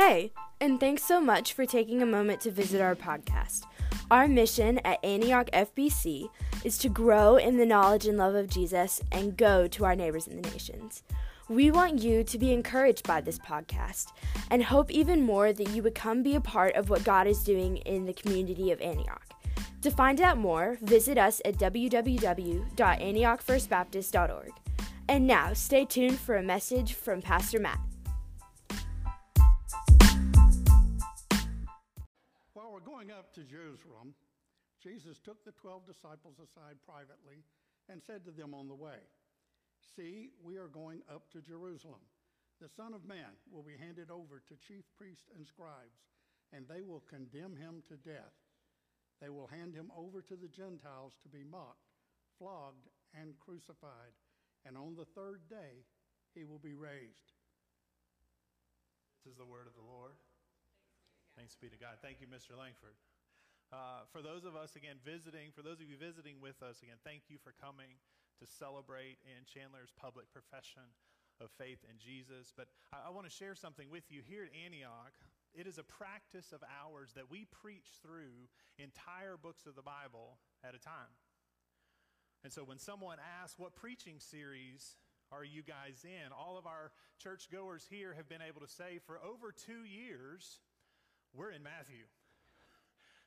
Hey, 0.00 0.32
and 0.62 0.80
thanks 0.80 1.04
so 1.04 1.20
much 1.20 1.52
for 1.52 1.66
taking 1.66 2.00
a 2.00 2.06
moment 2.06 2.40
to 2.40 2.50
visit 2.50 2.80
our 2.80 2.96
podcast. 2.96 3.66
Our 4.10 4.28
mission 4.28 4.78
at 4.78 5.04
Antioch 5.04 5.50
FBC 5.52 6.30
is 6.64 6.78
to 6.78 6.88
grow 6.88 7.36
in 7.36 7.58
the 7.58 7.66
knowledge 7.66 8.06
and 8.06 8.16
love 8.16 8.34
of 8.34 8.48
Jesus 8.48 9.02
and 9.12 9.36
go 9.36 9.68
to 9.68 9.84
our 9.84 9.94
neighbors 9.94 10.26
in 10.26 10.40
the 10.40 10.48
nations. 10.48 11.02
We 11.50 11.70
want 11.70 12.00
you 12.00 12.24
to 12.24 12.38
be 12.38 12.50
encouraged 12.50 13.06
by 13.06 13.20
this 13.20 13.38
podcast 13.38 14.06
and 14.50 14.64
hope 14.64 14.90
even 14.90 15.22
more 15.22 15.52
that 15.52 15.68
you 15.68 15.82
would 15.82 15.94
come 15.94 16.22
be 16.22 16.34
a 16.34 16.40
part 16.40 16.76
of 16.76 16.88
what 16.88 17.04
God 17.04 17.26
is 17.26 17.44
doing 17.44 17.76
in 17.76 18.06
the 18.06 18.14
community 18.14 18.72
of 18.72 18.80
Antioch. 18.80 19.34
To 19.82 19.90
find 19.90 20.22
out 20.22 20.38
more, 20.38 20.78
visit 20.80 21.18
us 21.18 21.42
at 21.44 21.58
www.antiochfirstbaptist.org. 21.58 24.52
And 25.10 25.26
now, 25.26 25.52
stay 25.52 25.84
tuned 25.84 26.18
for 26.18 26.38
a 26.38 26.42
message 26.42 26.94
from 26.94 27.20
Pastor 27.20 27.60
Matt. 27.60 27.89
Going 33.00 33.16
up 33.16 33.32
to 33.32 33.40
Jerusalem, 33.48 34.12
Jesus 34.76 35.16
took 35.24 35.40
the 35.40 35.56
twelve 35.56 35.88
disciples 35.88 36.36
aside 36.36 36.76
privately 36.84 37.40
and 37.88 38.02
said 38.04 38.28
to 38.28 38.30
them 38.30 38.52
on 38.52 38.68
the 38.68 38.76
way, 38.76 39.00
See, 39.96 40.36
we 40.44 40.58
are 40.58 40.68
going 40.68 41.00
up 41.08 41.24
to 41.32 41.40
Jerusalem. 41.40 42.04
The 42.60 42.68
Son 42.68 42.92
of 42.92 43.08
Man 43.08 43.40
will 43.48 43.62
be 43.62 43.80
handed 43.80 44.10
over 44.10 44.44
to 44.44 44.68
chief 44.68 44.84
priests 44.98 45.32
and 45.34 45.46
scribes, 45.46 46.04
and 46.52 46.68
they 46.68 46.82
will 46.84 47.02
condemn 47.08 47.56
him 47.56 47.80
to 47.88 47.96
death. 47.96 48.36
They 49.22 49.30
will 49.30 49.48
hand 49.48 49.72
him 49.72 49.88
over 49.96 50.20
to 50.20 50.36
the 50.36 50.52
Gentiles 50.52 51.16
to 51.22 51.28
be 51.32 51.40
mocked, 51.40 51.88
flogged, 52.36 52.84
and 53.16 53.32
crucified, 53.40 54.12
and 54.68 54.76
on 54.76 54.92
the 54.92 55.08
third 55.16 55.48
day 55.48 55.88
he 56.36 56.44
will 56.44 56.60
be 56.60 56.74
raised. 56.74 57.32
This 59.24 59.32
is 59.32 59.38
the 59.38 59.48
word 59.48 59.64
of 59.64 59.72
the 59.72 59.88
Lord. 59.88 60.20
Thanks 61.40 61.56
be 61.56 61.72
to 61.72 61.80
God. 61.80 61.96
Thank 62.04 62.20
you, 62.20 62.28
Mr. 62.28 62.52
Langford. 62.52 63.00
Uh, 63.72 64.04
for 64.12 64.20
those 64.20 64.44
of 64.44 64.60
us, 64.60 64.76
again, 64.76 65.00
visiting, 65.00 65.56
for 65.56 65.64
those 65.64 65.80
of 65.80 65.88
you 65.88 65.96
visiting 65.96 66.36
with 66.36 66.60
us, 66.60 66.84
again, 66.84 67.00
thank 67.00 67.32
you 67.32 67.40
for 67.40 67.56
coming 67.56 67.96
to 68.36 68.44
celebrate 68.44 69.16
in 69.24 69.48
Chandler's 69.48 69.88
public 69.96 70.28
profession 70.36 70.84
of 71.40 71.48
faith 71.56 71.80
in 71.88 71.96
Jesus. 71.96 72.52
But 72.52 72.68
I, 72.92 73.08
I 73.08 73.10
want 73.16 73.24
to 73.24 73.32
share 73.32 73.56
something 73.56 73.88
with 73.88 74.04
you 74.12 74.20
here 74.20 74.44
at 74.44 74.52
Antioch. 74.52 75.16
It 75.56 75.64
is 75.64 75.80
a 75.80 75.82
practice 75.88 76.52
of 76.52 76.60
ours 76.68 77.16
that 77.16 77.32
we 77.32 77.48
preach 77.48 77.88
through 78.04 78.52
entire 78.76 79.40
books 79.40 79.64
of 79.64 79.72
the 79.80 79.86
Bible 79.86 80.36
at 80.60 80.76
a 80.76 80.78
time. 80.78 81.16
And 82.44 82.52
so 82.52 82.68
when 82.68 82.76
someone 82.76 83.16
asks, 83.16 83.56
What 83.56 83.72
preaching 83.72 84.20
series 84.20 85.00
are 85.32 85.40
you 85.40 85.64
guys 85.64 86.04
in? 86.04 86.36
All 86.36 86.60
of 86.60 86.68
our 86.68 86.92
churchgoers 87.16 87.88
here 87.88 88.12
have 88.12 88.28
been 88.28 88.44
able 88.44 88.60
to 88.60 88.68
say, 88.68 89.00
For 89.00 89.16
over 89.24 89.56
two 89.56 89.88
years, 89.88 90.60
we're 91.34 91.52
in 91.52 91.62
Matthew. 91.62 92.10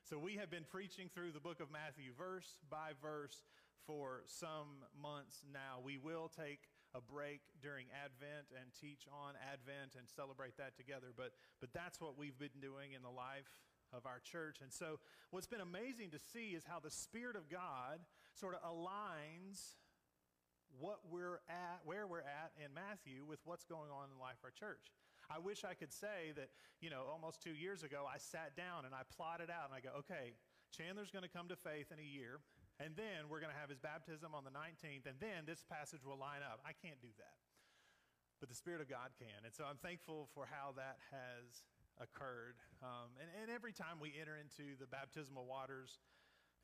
So 0.04 0.18
we 0.18 0.36
have 0.36 0.50
been 0.50 0.68
preaching 0.68 1.08
through 1.08 1.32
the 1.32 1.40
book 1.40 1.60
of 1.60 1.72
Matthew, 1.72 2.12
verse 2.12 2.60
by 2.68 2.92
verse, 3.00 3.48
for 3.86 4.20
some 4.26 4.84
months 4.92 5.44
now. 5.52 5.80
We 5.82 5.96
will 5.96 6.28
take 6.28 6.68
a 6.94 7.00
break 7.00 7.40
during 7.62 7.86
Advent 8.04 8.52
and 8.52 8.68
teach 8.80 9.08
on 9.08 9.34
Advent 9.40 9.96
and 9.96 10.04
celebrate 10.08 10.56
that 10.58 10.76
together. 10.76 11.16
But, 11.16 11.32
but 11.60 11.72
that's 11.72 12.00
what 12.00 12.18
we've 12.18 12.38
been 12.38 12.60
doing 12.60 12.92
in 12.92 13.00
the 13.00 13.10
life 13.12 13.48
of 13.92 14.04
our 14.04 14.20
church. 14.20 14.60
And 14.60 14.72
so, 14.72 15.00
what's 15.30 15.48
been 15.48 15.64
amazing 15.64 16.10
to 16.12 16.20
see 16.20 16.52
is 16.52 16.64
how 16.68 16.80
the 16.80 16.92
Spirit 16.92 17.36
of 17.36 17.48
God 17.48 18.04
sort 18.34 18.54
of 18.54 18.60
aligns 18.60 19.80
what 20.78 21.00
we're 21.10 21.40
at, 21.48 21.80
where 21.84 22.06
we're 22.06 22.26
at 22.26 22.52
in 22.60 22.74
Matthew 22.74 23.24
with 23.24 23.40
what's 23.44 23.64
going 23.64 23.88
on 23.88 24.10
in 24.10 24.16
the 24.16 24.22
life 24.22 24.36
of 24.42 24.50
our 24.50 24.54
church. 24.54 24.92
I 25.30 25.38
wish 25.38 25.64
I 25.64 25.74
could 25.74 25.92
say 25.92 26.32
that, 26.36 26.50
you 26.80 26.90
know, 26.90 27.04
almost 27.10 27.42
two 27.42 27.54
years 27.54 27.82
ago, 27.82 28.04
I 28.08 28.18
sat 28.18 28.56
down 28.56 28.84
and 28.84 28.94
I 28.94 29.02
plotted 29.16 29.50
out 29.50 29.70
and 29.70 29.74
I 29.74 29.80
go, 29.80 30.04
okay, 30.04 30.36
Chandler's 30.74 31.10
going 31.10 31.24
to 31.24 31.30
come 31.30 31.48
to 31.48 31.56
faith 31.56 31.94
in 31.94 32.02
a 32.02 32.04
year, 32.04 32.42
and 32.82 32.98
then 32.98 33.30
we're 33.30 33.38
going 33.38 33.54
to 33.54 33.60
have 33.62 33.70
his 33.70 33.78
baptism 33.78 34.34
on 34.34 34.42
the 34.42 34.50
19th, 34.50 35.06
and 35.06 35.14
then 35.22 35.46
this 35.46 35.62
passage 35.62 36.02
will 36.02 36.18
line 36.18 36.42
up. 36.42 36.58
I 36.66 36.74
can't 36.74 36.98
do 36.98 37.12
that. 37.22 37.38
But 38.42 38.50
the 38.50 38.58
Spirit 38.58 38.82
of 38.82 38.90
God 38.90 39.14
can. 39.14 39.46
And 39.46 39.54
so 39.54 39.62
I'm 39.62 39.78
thankful 39.78 40.26
for 40.34 40.50
how 40.50 40.74
that 40.74 40.98
has 41.14 41.62
occurred. 42.02 42.58
Um, 42.82 43.14
and, 43.22 43.30
and 43.38 43.46
every 43.48 43.72
time 43.72 44.02
we 44.02 44.10
enter 44.18 44.34
into 44.34 44.74
the 44.76 44.90
baptismal 44.90 45.46
waters, 45.46 46.02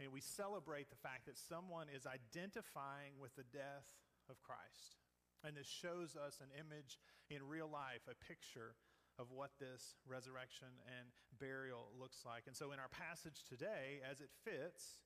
and 0.03 0.11
we 0.11 0.21
celebrate 0.21 0.91
the 0.91 0.99
fact 0.99 1.31
that 1.31 1.39
someone 1.39 1.87
is 1.93 2.09
identifying 2.09 3.15
with 3.21 3.37
the 3.37 3.47
death 3.55 3.87
of 4.27 4.43
Christ. 4.43 4.99
And 5.45 5.57
this 5.57 5.69
shows 5.69 6.17
us 6.17 6.41
an 6.41 6.51
image 6.57 6.99
in 7.31 7.47
real 7.47 7.71
life, 7.71 8.03
a 8.11 8.19
picture 8.27 8.75
of 9.19 9.31
what 9.31 9.51
this 9.59 9.95
resurrection 10.05 10.69
and 10.99 11.09
burial 11.39 11.95
looks 11.95 12.27
like. 12.27 12.45
And 12.47 12.57
so, 12.57 12.73
in 12.73 12.79
our 12.79 12.91
passage 12.91 13.47
today, 13.49 14.03
as 14.05 14.21
it 14.21 14.31
fits, 14.45 15.01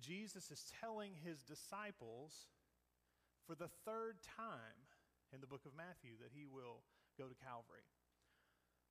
Jesus 0.00 0.50
is 0.50 0.70
telling 0.80 1.14
his 1.24 1.42
disciples 1.42 2.50
for 3.46 3.54
the 3.54 3.70
third 3.84 4.18
time 4.22 4.88
in 5.32 5.40
the 5.40 5.46
book 5.46 5.66
of 5.66 5.76
Matthew 5.76 6.16
that 6.20 6.32
he 6.32 6.44
will 6.44 6.84
go 7.16 7.26
to 7.26 7.36
Calvary. 7.44 7.86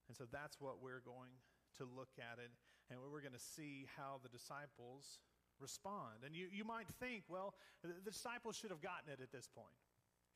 And 0.07 0.15
so 0.15 0.23
that's 0.29 0.59
what 0.59 0.81
we're 0.81 1.03
going 1.03 1.35
to 1.77 1.83
look 1.83 2.15
at 2.17 2.39
it, 2.39 2.51
and 2.89 2.99
we're 2.99 3.21
going 3.21 3.35
to 3.35 3.49
see 3.55 3.85
how 3.97 4.19
the 4.23 4.29
disciples 4.29 5.19
respond. 5.59 6.23
And 6.25 6.35
you, 6.35 6.47
you 6.51 6.63
might 6.63 6.87
think, 6.99 7.23
well, 7.27 7.55
the, 7.83 7.93
the 8.03 8.11
disciples 8.11 8.55
should 8.55 8.71
have 8.71 8.81
gotten 8.81 9.11
it 9.11 9.19
at 9.21 9.31
this 9.31 9.47
point. 9.47 9.75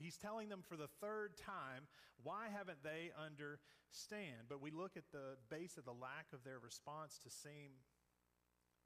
He's 0.02 0.18
telling 0.18 0.50
them 0.50 0.64
for 0.68 0.76
the 0.76 0.90
third 1.00 1.38
time, 1.38 1.88
why 2.24 2.50
haven't 2.50 2.84
they 2.84 3.14
understand? 3.14 4.50
But 4.50 4.62
we 4.62 4.72
look 4.72 4.98
at 4.98 5.10
the 5.12 5.38
base 5.50 5.78
of 5.78 5.86
the 5.86 5.94
lack 5.94 6.34
of 6.34 6.44
their 6.44 6.60
response 6.60 7.20
to 7.24 7.30
seem 7.30 7.80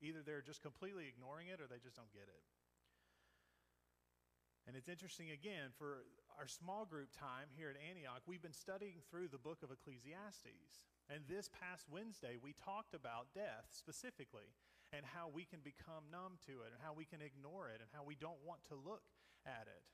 either 0.02 0.20
they're 0.22 0.44
just 0.44 0.62
completely 0.62 1.08
ignoring 1.08 1.48
it 1.48 1.64
or 1.64 1.68
they 1.68 1.80
just 1.80 1.96
don't 1.96 2.12
get 2.12 2.28
it. 2.28 2.44
And 4.68 4.76
it's 4.76 4.90
interesting 4.90 5.30
again, 5.30 5.70
for 5.78 6.10
our 6.42 6.50
small 6.50 6.90
group 6.90 7.14
time 7.14 7.54
here 7.54 7.70
at 7.70 7.78
Antioch, 7.78 8.26
we've 8.26 8.42
been 8.42 8.56
studying 8.56 8.98
through 9.10 9.30
the 9.30 9.38
book 9.38 9.62
of 9.62 9.70
Ecclesiastes. 9.70 10.82
And 11.06 11.22
this 11.30 11.54
past 11.54 11.86
Wednesday, 11.86 12.42
we 12.42 12.58
talked 12.58 12.98
about 12.98 13.30
death 13.38 13.70
specifically 13.70 14.58
and 14.90 15.06
how 15.06 15.30
we 15.30 15.46
can 15.46 15.62
become 15.62 16.10
numb 16.10 16.42
to 16.50 16.66
it 16.66 16.74
and 16.74 16.82
how 16.82 16.98
we 16.98 17.06
can 17.06 17.22
ignore 17.22 17.70
it 17.70 17.78
and 17.78 17.90
how 17.94 18.02
we 18.02 18.18
don't 18.18 18.42
want 18.42 18.66
to 18.74 18.76
look 18.76 19.06
at 19.46 19.70
it. 19.70 19.86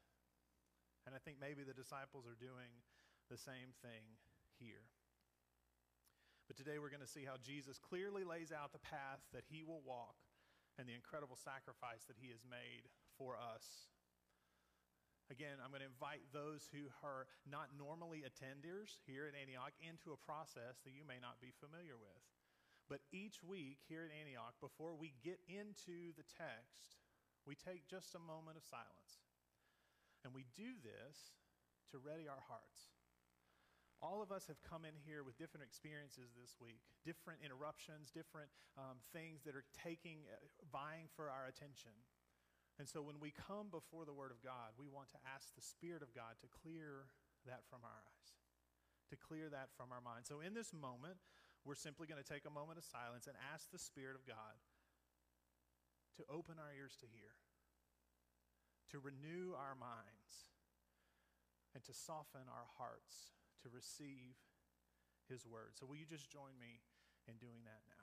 And 1.05 1.15
I 1.15 1.19
think 1.19 1.41
maybe 1.41 1.63
the 1.65 1.77
disciples 1.77 2.29
are 2.29 2.37
doing 2.37 2.83
the 3.29 3.37
same 3.37 3.73
thing 3.81 4.19
here. 4.61 4.85
But 6.45 6.57
today 6.57 6.77
we're 6.77 6.93
going 6.93 7.05
to 7.05 7.09
see 7.09 7.23
how 7.23 7.39
Jesus 7.39 7.79
clearly 7.79 8.27
lays 8.27 8.51
out 8.51 8.75
the 8.75 8.83
path 8.83 9.23
that 9.31 9.47
he 9.47 9.63
will 9.63 9.81
walk 9.81 10.19
and 10.77 10.85
the 10.85 10.97
incredible 10.97 11.39
sacrifice 11.39 12.03
that 12.11 12.19
he 12.19 12.29
has 12.29 12.43
made 12.43 12.91
for 13.17 13.39
us 13.39 13.91
Again, 15.31 15.63
I'm 15.63 15.71
going 15.71 15.79
to 15.79 15.87
invite 15.87 16.27
those 16.35 16.67
who 16.75 16.91
are 17.07 17.23
not 17.47 17.71
normally 17.79 18.27
attenders 18.27 18.99
here 19.07 19.31
at 19.31 19.39
Antioch 19.39 19.71
into 19.79 20.11
a 20.11 20.19
process 20.19 20.83
that 20.83 20.91
you 20.91 21.07
may 21.07 21.23
not 21.23 21.39
be 21.39 21.55
familiar 21.55 21.95
with. 21.95 22.19
But 22.91 22.99
each 23.15 23.39
week 23.39 23.79
here 23.87 24.03
at 24.03 24.11
Antioch, 24.11 24.59
before 24.59 24.91
we 24.91 25.15
get 25.23 25.39
into 25.47 26.11
the 26.19 26.27
text, 26.27 26.99
we 27.47 27.55
take 27.55 27.87
just 27.87 28.11
a 28.11 28.19
moment 28.19 28.59
of 28.59 28.67
silence. 28.67 29.23
And 30.23 30.33
we 30.33 30.45
do 30.53 30.77
this 30.81 31.33
to 31.91 31.97
ready 31.97 32.29
our 32.29 32.41
hearts. 32.45 32.93
All 34.01 34.25
of 34.25 34.33
us 34.33 34.49
have 34.49 34.57
come 34.65 34.81
in 34.81 34.97
here 35.05 35.21
with 35.21 35.37
different 35.37 35.61
experiences 35.61 36.33
this 36.33 36.57
week, 36.57 36.81
different 37.05 37.45
interruptions, 37.45 38.09
different 38.09 38.49
um, 38.73 38.97
things 39.13 39.45
that 39.45 39.53
are 39.53 39.65
taking, 39.77 40.25
uh, 40.25 40.41
vying 40.73 41.05
for 41.13 41.29
our 41.29 41.45
attention. 41.45 41.93
And 42.81 42.89
so 42.89 43.05
when 43.05 43.21
we 43.21 43.29
come 43.29 43.69
before 43.69 44.09
the 44.09 44.15
Word 44.15 44.33
of 44.33 44.41
God, 44.41 44.73
we 44.73 44.89
want 44.89 45.13
to 45.13 45.21
ask 45.29 45.53
the 45.53 45.61
Spirit 45.61 46.01
of 46.01 46.17
God 46.17 46.41
to 46.41 46.49
clear 46.49 47.13
that 47.45 47.61
from 47.69 47.85
our 47.85 47.93
eyes, 47.93 48.29
to 49.13 49.17
clear 49.21 49.53
that 49.53 49.69
from 49.77 49.93
our 49.93 50.01
mind. 50.01 50.25
So 50.25 50.41
in 50.41 50.57
this 50.57 50.73
moment, 50.73 51.21
we're 51.61 51.77
simply 51.77 52.09
going 52.09 52.17
to 52.17 52.25
take 52.25 52.49
a 52.49 52.53
moment 52.53 52.81
of 52.81 52.85
silence 52.89 53.29
and 53.29 53.37
ask 53.53 53.69
the 53.69 53.77
Spirit 53.77 54.17
of 54.17 54.25
God 54.25 54.57
to 56.17 56.25
open 56.25 56.57
our 56.57 56.73
ears 56.73 56.97
to 57.05 57.07
hear, 57.13 57.37
to 58.91 58.99
renew 58.99 59.55
our 59.55 59.75
minds, 59.75 60.51
and 61.73 61.83
to 61.83 61.93
soften 61.93 62.45
our 62.51 62.67
hearts 62.77 63.31
to 63.63 63.71
receive 63.71 64.35
His 65.31 65.47
Word. 65.47 65.79
So 65.79 65.85
will 65.87 65.95
you 65.95 66.07
just 66.09 66.29
join 66.29 66.59
me 66.59 66.83
in 67.27 67.39
doing 67.39 67.63
that 67.63 67.83
now? 67.87 68.00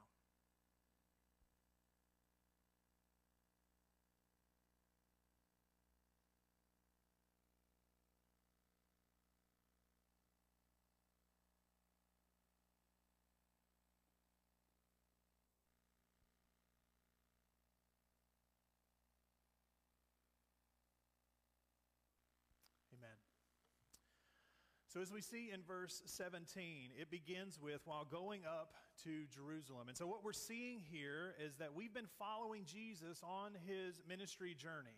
So, 24.88 25.02
as 25.02 25.12
we 25.12 25.20
see 25.20 25.50
in 25.52 25.60
verse 25.68 26.02
17, 26.06 26.96
it 26.98 27.10
begins 27.10 27.60
with 27.60 27.82
while 27.84 28.06
going 28.10 28.40
up 28.48 28.72
to 29.04 29.26
Jerusalem. 29.28 29.88
And 29.88 29.96
so, 29.96 30.06
what 30.06 30.24
we're 30.24 30.32
seeing 30.32 30.80
here 30.80 31.34
is 31.44 31.56
that 31.56 31.74
we've 31.74 31.92
been 31.92 32.08
following 32.18 32.64
Jesus 32.64 33.20
on 33.22 33.52
his 33.66 34.00
ministry 34.08 34.54
journey. 34.54 34.96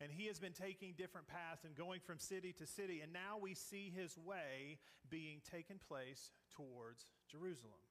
And 0.00 0.12
he 0.12 0.26
has 0.26 0.38
been 0.38 0.52
taking 0.52 0.94
different 0.96 1.26
paths 1.26 1.64
and 1.64 1.74
going 1.74 1.98
from 1.98 2.20
city 2.20 2.54
to 2.58 2.66
city. 2.66 3.00
And 3.02 3.12
now 3.12 3.34
we 3.40 3.54
see 3.54 3.90
his 3.90 4.16
way 4.16 4.78
being 5.10 5.40
taken 5.50 5.80
place 5.88 6.30
towards 6.54 7.04
Jerusalem, 7.28 7.82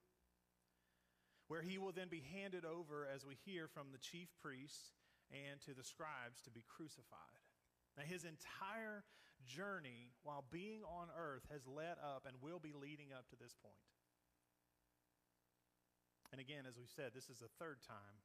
where 1.48 1.60
he 1.60 1.76
will 1.76 1.92
then 1.92 2.08
be 2.08 2.24
handed 2.32 2.64
over, 2.64 3.06
as 3.14 3.26
we 3.26 3.36
hear 3.44 3.68
from 3.68 3.88
the 3.92 3.98
chief 3.98 4.28
priests 4.40 4.92
and 5.30 5.60
to 5.66 5.74
the 5.74 5.84
scribes, 5.84 6.40
to 6.44 6.50
be 6.50 6.64
crucified. 6.66 7.44
Now, 7.98 8.04
his 8.04 8.24
entire 8.24 9.04
journey 9.46 10.14
while 10.22 10.44
being 10.50 10.82
on 10.82 11.08
earth 11.14 11.46
has 11.52 11.66
led 11.66 11.98
up 12.02 12.26
and 12.26 12.42
will 12.42 12.58
be 12.58 12.72
leading 12.72 13.12
up 13.12 13.28
to 13.30 13.36
this 13.36 13.54
point. 13.54 13.84
And 16.32 16.40
again, 16.40 16.64
as 16.68 16.76
we've 16.76 16.92
said, 16.92 17.12
this 17.14 17.30
is 17.30 17.40
the 17.40 17.52
third 17.58 17.80
time 17.86 18.20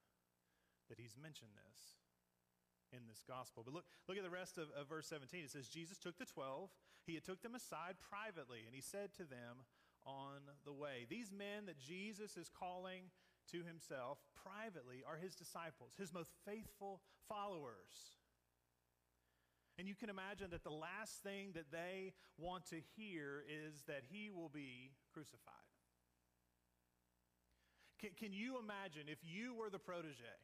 that 0.89 1.00
he's 1.00 1.15
mentioned 1.15 1.56
this 1.56 2.04
in 2.92 3.07
this 3.07 3.24
gospel. 3.24 3.63
But 3.65 3.74
look, 3.74 3.86
look 4.07 4.18
at 4.18 4.24
the 4.24 4.30
rest 4.30 4.57
of, 4.57 4.68
of 4.75 4.89
verse 4.89 5.07
17. 5.07 5.44
It 5.44 5.51
says, 5.51 5.68
Jesus 5.68 5.98
took 5.98 6.18
the 6.18 6.25
twelve, 6.25 6.69
he 7.06 7.15
had 7.15 7.24
took 7.24 7.42
them 7.42 7.56
aside 7.56 7.95
privately, 7.98 8.63
and 8.65 8.75
he 8.75 8.81
said 8.81 9.13
to 9.18 9.24
them 9.24 9.65
on 10.06 10.51
the 10.65 10.74
way. 10.74 11.07
These 11.10 11.31
men 11.31 11.65
that 11.65 11.80
Jesus 11.80 12.38
is 12.38 12.51
calling 12.51 13.10
to 13.51 13.63
himself 13.63 14.19
privately 14.36 15.04
are 15.07 15.18
his 15.18 15.36
disciples, 15.36 15.95
his 15.98 16.13
most 16.13 16.31
faithful 16.45 17.01
followers. 17.27 18.12
And 19.78 19.88
you 19.88 19.96
can 19.96 20.10
imagine 20.10 20.52
that 20.52 20.64
the 20.64 20.70
last 20.70 21.24
thing 21.24 21.50
that 21.56 21.72
they 21.72 22.14
want 22.38 22.66
to 22.70 22.78
hear 22.96 23.44
is 23.50 23.81
that 23.88 24.04
he 24.12 24.30
will 24.30 24.50
be 24.50 24.92
crucified. 25.12 25.54
Can, 28.00 28.12
can 28.20 28.34
you 28.34 28.60
imagine 28.60 29.08
if 29.08 29.18
you 29.24 29.56
were 29.56 29.70
the 29.70 29.80
protege? 29.80 30.38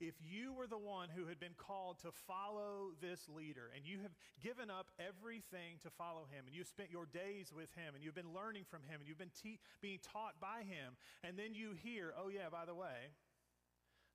If 0.00 0.14
you 0.18 0.52
were 0.52 0.66
the 0.66 0.78
one 0.78 1.10
who 1.14 1.26
had 1.26 1.38
been 1.38 1.54
called 1.56 2.00
to 2.00 2.10
follow 2.26 2.90
this 3.00 3.28
leader 3.28 3.70
and 3.76 3.86
you 3.86 4.00
have 4.02 4.10
given 4.42 4.70
up 4.70 4.90
everything 4.98 5.78
to 5.82 5.90
follow 5.90 6.26
him 6.26 6.46
and 6.46 6.56
you've 6.56 6.66
spent 6.66 6.90
your 6.90 7.06
days 7.06 7.52
with 7.54 7.70
him 7.76 7.94
and 7.94 8.02
you've 8.02 8.14
been 8.14 8.34
learning 8.34 8.64
from 8.66 8.82
him 8.88 8.98
and 8.98 9.06
you've 9.06 9.20
been 9.20 9.30
te- 9.30 9.60
being 9.80 10.00
taught 10.02 10.40
by 10.40 10.64
him, 10.66 10.96
and 11.22 11.38
then 11.38 11.54
you 11.54 11.76
hear, 11.84 12.14
oh, 12.18 12.28
yeah, 12.28 12.50
by 12.50 12.64
the 12.64 12.74
way, 12.74 13.14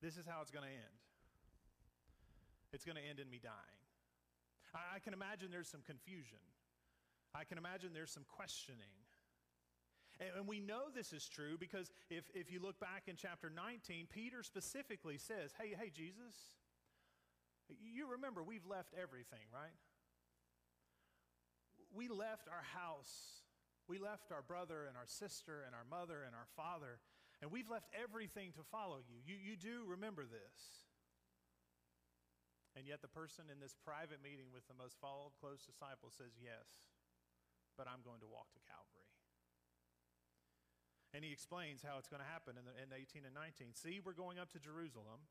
this 0.01 0.17
is 0.17 0.25
how 0.27 0.41
it's 0.41 0.51
going 0.51 0.65
to 0.65 0.71
end. 0.71 0.97
It's 2.73 2.83
going 2.83 2.97
to 2.97 3.07
end 3.07 3.19
in 3.19 3.29
me 3.29 3.39
dying. 3.41 3.76
I, 4.73 4.97
I 4.97 4.99
can 4.99 5.13
imagine 5.13 5.49
there's 5.51 5.69
some 5.69 5.83
confusion. 5.85 6.39
I 7.35 7.43
can 7.43 7.57
imagine 7.57 7.91
there's 7.93 8.11
some 8.11 8.25
questioning. 8.27 8.95
And, 10.19 10.29
and 10.37 10.47
we 10.47 10.59
know 10.59 10.89
this 10.93 11.13
is 11.13 11.27
true 11.27 11.57
because 11.59 11.91
if, 12.09 12.25
if 12.33 12.51
you 12.51 12.59
look 12.61 12.79
back 12.79 13.03
in 13.07 13.15
chapter 13.15 13.49
19, 13.49 14.07
Peter 14.09 14.43
specifically 14.43 15.17
says, 15.17 15.53
Hey, 15.59 15.75
hey, 15.79 15.91
Jesus, 15.93 16.35
you 17.69 18.11
remember 18.11 18.43
we've 18.43 18.65
left 18.65 18.93
everything, 19.01 19.45
right? 19.53 19.75
We 21.93 22.07
left 22.07 22.47
our 22.47 22.63
house. 22.73 23.43
We 23.87 23.99
left 23.99 24.31
our 24.31 24.41
brother 24.41 24.85
and 24.87 24.97
our 24.97 25.07
sister 25.07 25.63
and 25.65 25.73
our 25.73 25.87
mother 25.89 26.23
and 26.25 26.35
our 26.35 26.47
father, 26.55 26.99
and 27.41 27.51
we've 27.51 27.69
left 27.69 27.87
everything 27.95 28.51
to 28.59 28.63
follow 28.69 28.99
you. 29.07 29.15
You, 29.23 29.35
you 29.39 29.55
do 29.55 29.87
remember 29.87 30.23
this. 30.23 30.86
And 32.77 32.85
yet, 32.85 33.01
the 33.01 33.09
person 33.09 33.49
in 33.49 33.57
this 33.57 33.73
private 33.73 34.21
meeting 34.21 34.53
with 34.53 34.69
the 34.69 34.77
most 34.77 35.01
followed 35.01 35.33
close 35.41 35.65
disciple 35.65 36.13
says, 36.13 36.37
Yes, 36.37 36.85
but 37.73 37.89
I'm 37.89 38.05
going 38.05 38.21
to 38.21 38.29
walk 38.29 38.53
to 38.53 38.61
Calvary. 38.61 39.09
And 41.09 41.25
he 41.25 41.33
explains 41.33 41.81
how 41.81 41.97
it's 41.97 42.05
going 42.05 42.21
to 42.21 42.29
happen 42.29 42.53
in, 42.53 42.69
the, 42.69 42.77
in 42.77 42.93
18 42.93 43.25
and 43.25 43.33
19. 43.33 43.73
See, 43.73 43.97
we're 43.97 44.13
going 44.13 44.37
up 44.37 44.53
to 44.53 44.61
Jerusalem. 44.61 45.25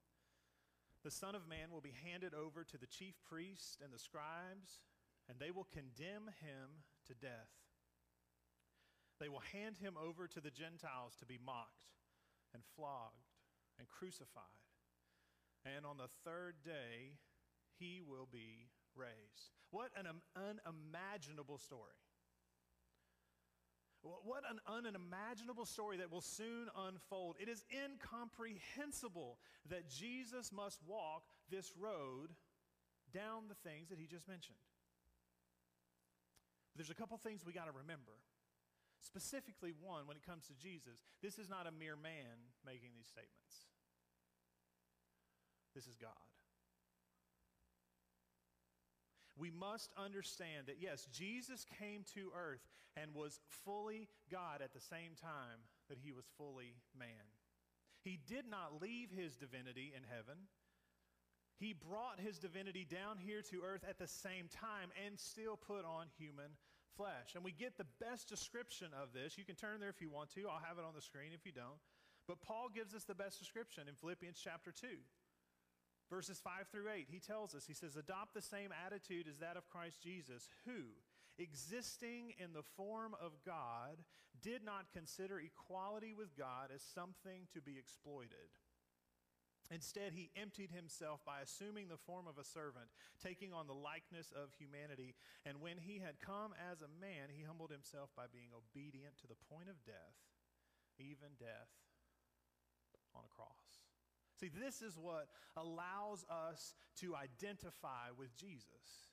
The 1.07 1.15
Son 1.15 1.39
of 1.39 1.47
Man 1.47 1.71
will 1.71 1.85
be 1.85 1.95
handed 2.03 2.35
over 2.35 2.67
to 2.67 2.77
the 2.83 2.91
chief 2.91 3.15
priests 3.23 3.79
and 3.79 3.95
the 3.95 4.03
scribes, 4.03 4.83
and 5.31 5.39
they 5.39 5.55
will 5.55 5.71
condemn 5.71 6.35
him 6.43 6.83
to 7.07 7.15
death. 7.15 7.55
They 9.23 9.31
will 9.31 9.47
hand 9.55 9.79
him 9.79 9.95
over 9.95 10.27
to 10.27 10.43
the 10.43 10.51
Gentiles 10.51 11.15
to 11.23 11.27
be 11.31 11.39
mocked 11.39 11.87
and 12.51 12.67
flogged 12.75 13.31
and 13.79 13.87
crucified. 13.87 14.67
And 15.63 15.87
on 15.87 15.97
the 15.99 16.11
third 16.25 16.57
day, 16.65 17.23
he 17.79 18.03
will 18.07 18.29
be 18.31 18.69
raised. 18.95 19.53
What 19.71 19.91
an 19.97 20.07
unimaginable 20.35 21.59
story. 21.59 22.01
What 24.03 24.45
an 24.49 24.61
unimaginable 24.69 25.67
story 25.67 25.97
that 25.99 26.13
will 26.13 26.21
soon 26.21 26.69
unfold. 26.77 27.37
It 27.41 27.49
is 27.49 27.65
incomprehensible 27.75 29.39
that 29.69 29.91
Jesus 29.91 30.53
must 30.53 30.81
walk 30.87 31.25
this 31.51 31.73
road 31.77 32.31
down 33.13 33.49
the 33.49 33.69
things 33.69 33.89
that 33.89 33.99
he 33.99 34.07
just 34.07 34.29
mentioned. 34.29 34.59
But 36.73 36.79
there's 36.79 36.91
a 36.91 36.95
couple 36.95 37.17
things 37.19 37.45
we 37.45 37.53
got 37.53 37.67
to 37.67 37.73
remember. 37.73 38.15
Specifically, 39.01 39.73
one, 39.81 40.07
when 40.07 40.17
it 40.17 40.25
comes 40.25 40.47
to 40.47 40.55
Jesus, 40.55 41.03
this 41.21 41.39
is 41.39 41.49
not 41.49 41.67
a 41.67 41.73
mere 41.73 41.97
man 41.97 42.55
making 42.65 42.91
these 42.95 43.09
statements, 43.09 43.67
this 45.75 45.87
is 45.87 45.97
God 45.97 46.15
we 49.39 49.51
must 49.51 49.93
understand 49.97 50.67
that 50.67 50.81
yes, 50.81 51.07
Jesus 51.13 51.67
came 51.79 52.05
to 52.15 52.33
earth 52.35 52.65
and 52.97 53.15
was 53.15 53.41
fully 53.65 54.09
God 54.31 54.63
at 54.63 54.73
the 54.73 54.81
same 54.81 55.13
time 55.21 55.61
that 55.89 55.99
he 56.03 56.13
was 56.13 56.25
fully 56.39 56.75
man. 56.99 57.29
He 58.03 58.19
did 58.27 58.49
not 58.49 58.81
leave 58.81 59.11
his 59.11 59.37
divinity 59.37 59.93
in 59.95 60.03
heaven. 60.09 60.49
He 61.59 61.73
brought 61.73 62.21
his 62.21 62.39
divinity 62.39 62.87
down 62.89 63.17
here 63.19 63.43
to 63.51 63.63
earth 63.65 63.85
at 63.89 63.99
the 63.99 64.09
same 64.09 64.49
time 64.49 64.93
and 65.05 65.19
still 65.19 65.57
put 65.57 65.85
on 65.85 66.07
human 66.19 66.53
flesh. 66.97 67.35
And 67.35 67.45
we 67.45 67.53
get 67.53 67.77
the 67.77 67.89
best 68.01 68.29
description 68.29 68.89
of 68.97 69.13
this. 69.13 69.37
You 69.37 69.45
can 69.45 69.57
turn 69.57 69.81
there 69.81 69.89
if 69.89 70.01
you 70.01 70.11
want 70.11 70.31
to. 70.35 70.49
I'll 70.49 70.65
have 70.65 70.79
it 70.79 70.85
on 70.85 70.95
the 70.95 71.05
screen 71.05 71.33
if 71.35 71.45
you 71.45 71.53
don't. 71.53 71.81
But 72.29 72.41
Paul 72.43 72.69
gives 72.75 72.95
us 72.95 73.05
the 73.05 73.15
best 73.15 73.39
description 73.39 73.89
in 73.89 73.95
Philippians 73.95 74.41
chapter 74.43 74.73
2. 74.73 74.87
Verses 76.09 76.39
5 76.39 76.69
through 76.71 76.89
8, 76.89 77.09
he 77.11 77.19
tells 77.19 77.55
us, 77.55 77.67
he 77.67 77.75
says, 77.75 77.97
Adopt 77.97 78.35
the 78.35 78.43
same 78.43 78.71
attitude 78.87 79.27
as 79.29 79.39
that 79.39 79.57
of 79.57 79.69
Christ 79.69 80.01
Jesus, 80.03 80.49
who, 80.65 80.95
existing 81.39 82.33
in 82.39 82.53
the 82.53 82.63
form 82.77 83.17
of 83.21 83.33
God, 83.45 83.99
did 84.41 84.63
not 84.65 84.93
consider 84.93 85.41
equality 85.41 86.15
with 86.15 86.37
God 86.37 86.71
as 86.73 86.83
something 86.83 87.49
to 87.55 87.61
be 87.61 87.77
exploited. 87.79 88.55
Instead, 89.71 90.13
he 90.15 90.31
emptied 90.39 90.71
himself 90.71 91.19
by 91.27 91.43
assuming 91.43 91.89
the 91.89 91.99
form 92.07 92.31
of 92.31 92.39
a 92.39 92.47
servant, 92.47 92.87
taking 93.19 93.53
on 93.53 93.67
the 93.67 93.75
likeness 93.75 94.31
of 94.31 94.55
humanity. 94.55 95.17
And 95.43 95.61
when 95.61 95.79
he 95.79 95.99
had 95.99 96.23
come 96.23 96.55
as 96.55 96.83
a 96.83 96.93
man, 97.03 97.35
he 97.35 97.43
humbled 97.43 97.75
himself 97.75 98.11
by 98.15 98.31
being 98.31 98.55
obedient 98.55 99.19
to 99.19 99.27
the 99.27 99.43
point 99.51 99.67
of 99.67 99.83
death, 99.83 100.15
even 101.03 101.35
death 101.35 101.75
on 103.11 103.27
a 103.27 103.35
cross. 103.35 103.66
See, 104.39 104.51
this 104.63 104.83
is 104.83 104.99
what 104.99 105.29
allows 105.57 106.25
us 106.31 106.75
to 107.01 107.15
identify 107.17 108.13
with 108.19 108.37
Jesus. 108.37 109.09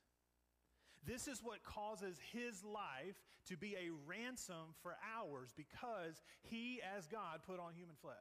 This 1.06 1.28
is 1.28 1.42
what 1.44 1.64
causes 1.64 2.18
his 2.32 2.64
life 2.64 3.16
to 3.48 3.58
be 3.58 3.76
a 3.76 3.92
ransom 4.06 4.76
for 4.82 4.96
ours 5.18 5.54
because 5.56 6.22
he, 6.44 6.80
as 6.98 7.08
God, 7.08 7.42
put 7.46 7.60
on 7.60 7.74
human 7.74 7.96
flesh. 8.02 8.16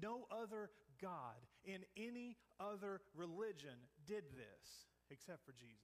No 0.00 0.26
other 0.30 0.70
God 1.00 1.36
in 1.64 1.80
any 1.96 2.36
other 2.60 3.00
religion 3.14 3.76
did 4.06 4.24
this 4.32 4.86
except 5.10 5.44
for 5.44 5.52
Jesus. 5.52 5.76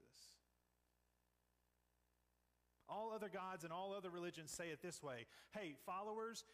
All 2.88 3.12
other 3.14 3.28
gods 3.28 3.64
and 3.64 3.72
all 3.72 3.94
other 3.94 4.10
religions 4.10 4.50
say 4.50 4.68
it 4.68 4.82
this 4.82 5.02
way 5.02 5.26
Hey, 5.52 5.74
followers, 5.86 6.44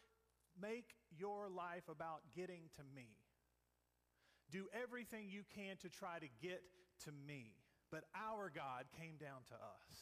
Make 0.61 0.95
your 1.17 1.49
life 1.49 1.89
about 1.89 2.21
getting 2.35 2.69
to 2.75 2.83
me. 2.95 3.07
Do 4.51 4.67
everything 4.83 5.29
you 5.29 5.43
can 5.55 5.77
to 5.77 5.89
try 5.89 6.19
to 6.19 6.27
get 6.41 6.61
to 7.05 7.11
me. 7.27 7.53
But 7.89 8.03
our 8.15 8.51
God 8.53 8.85
came 8.99 9.17
down 9.17 9.43
to 9.49 9.55
us. 9.55 9.97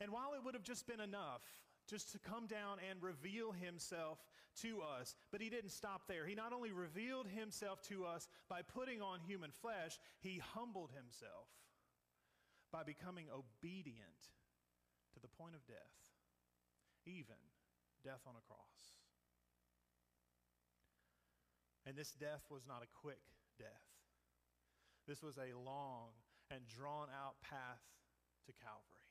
And 0.00 0.10
while 0.10 0.34
it 0.34 0.44
would 0.44 0.54
have 0.54 0.64
just 0.64 0.86
been 0.86 1.00
enough 1.00 1.42
just 1.88 2.12
to 2.12 2.18
come 2.18 2.46
down 2.46 2.78
and 2.90 3.02
reveal 3.02 3.52
himself 3.52 4.18
to 4.62 4.80
us. 4.80 5.14
But 5.30 5.40
he 5.40 5.48
didn't 5.48 5.70
stop 5.70 6.02
there. 6.08 6.26
He 6.26 6.34
not 6.34 6.52
only 6.52 6.72
revealed 6.72 7.26
himself 7.26 7.80
to 7.88 8.04
us 8.04 8.28
by 8.48 8.62
putting 8.62 9.00
on 9.00 9.20
human 9.20 9.50
flesh, 9.50 9.98
he 10.20 10.40
humbled 10.54 10.90
himself 10.94 11.48
by 12.72 12.82
becoming 12.82 13.26
obedient 13.30 14.30
to 15.14 15.20
the 15.20 15.28
point 15.28 15.54
of 15.54 15.66
death 15.66 16.11
even 17.06 17.38
death 18.04 18.22
on 18.26 18.34
a 18.34 18.44
cross. 18.46 18.98
And 21.86 21.96
this 21.96 22.12
death 22.12 22.46
was 22.50 22.62
not 22.66 22.82
a 22.82 22.90
quick 23.00 23.22
death. 23.58 23.90
This 25.06 25.22
was 25.22 25.36
a 25.36 25.50
long 25.58 26.14
and 26.50 26.60
drawn 26.68 27.08
out 27.10 27.34
path 27.42 27.82
to 28.46 28.52
Calvary. 28.52 29.02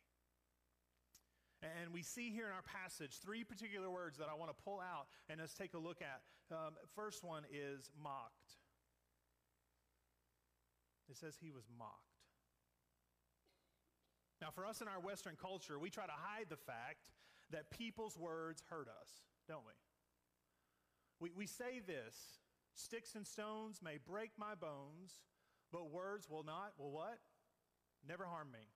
And 1.61 1.93
we 1.93 2.01
see 2.01 2.31
here 2.31 2.47
in 2.47 2.53
our 2.53 2.65
passage 2.65 3.19
three 3.21 3.43
particular 3.43 3.89
words 3.89 4.17
that 4.17 4.27
I 4.31 4.33
want 4.33 4.49
to 4.55 4.63
pull 4.63 4.79
out 4.79 5.07
and 5.29 5.39
let's 5.39 5.53
take 5.53 5.73
a 5.73 5.77
look 5.77 6.01
at. 6.01 6.21
Um, 6.49 6.73
first 6.95 7.23
one 7.23 7.43
is 7.51 7.91
mocked. 8.01 8.57
It 11.09 11.17
says 11.17 11.37
he 11.39 11.51
was 11.51 11.65
mocked. 11.77 12.11
Now, 14.41 14.49
for 14.49 14.65
us 14.65 14.81
in 14.81 14.87
our 14.87 14.99
Western 14.99 15.35
culture, 15.39 15.77
we 15.77 15.91
try 15.91 16.05
to 16.05 16.17
hide 16.17 16.47
the 16.49 16.57
fact 16.57 17.05
that 17.51 17.69
people's 17.69 18.17
words 18.17 18.63
hurt 18.69 18.87
us, 18.87 19.09
don't 19.47 19.63
we? 19.65 19.73
We, 21.19 21.31
we 21.35 21.47
say 21.47 21.79
this 21.85 22.15
sticks 22.73 23.15
and 23.15 23.25
stones 23.25 23.79
may 23.83 23.97
break 24.05 24.31
my 24.37 24.55
bones, 24.55 25.21
but 25.71 25.91
words 25.91 26.27
will 26.29 26.43
not, 26.43 26.73
will 26.77 26.91
what? 26.91 27.19
Never 28.07 28.25
harm 28.25 28.51
me. 28.51 28.67